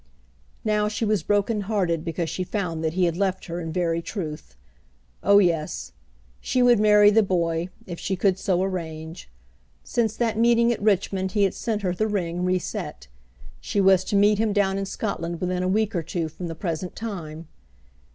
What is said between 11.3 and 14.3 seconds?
he had sent her the ring reset. She was to